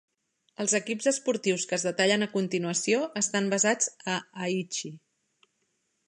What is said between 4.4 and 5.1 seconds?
Aichi.